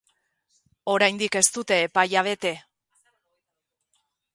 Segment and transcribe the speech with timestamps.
[0.93, 2.57] Oraindik ez dute epaia bete.